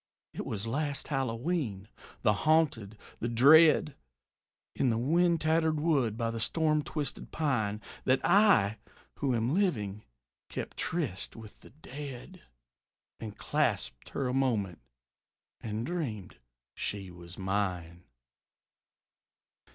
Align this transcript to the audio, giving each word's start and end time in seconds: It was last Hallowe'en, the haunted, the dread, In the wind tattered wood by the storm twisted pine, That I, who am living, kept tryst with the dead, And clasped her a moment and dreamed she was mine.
It 0.33 0.47
was 0.47 0.65
last 0.65 1.09
Hallowe'en, 1.09 1.87
the 2.23 2.33
haunted, 2.33 2.97
the 3.19 3.27
dread, 3.27 3.95
In 4.75 4.89
the 4.89 4.97
wind 4.97 5.41
tattered 5.41 5.79
wood 5.79 6.17
by 6.17 6.31
the 6.31 6.39
storm 6.39 6.81
twisted 6.81 7.31
pine, 7.31 7.83
That 8.05 8.19
I, 8.25 8.79
who 9.19 9.35
am 9.35 9.53
living, 9.53 10.01
kept 10.49 10.77
tryst 10.77 11.35
with 11.35 11.59
the 11.59 11.69
dead, 11.69 12.41
And 13.19 13.37
clasped 13.37 14.09
her 14.09 14.27
a 14.27 14.33
moment 14.33 14.81
and 15.59 15.85
dreamed 15.85 16.37
she 16.75 17.11
was 17.11 17.37
mine. 17.37 18.05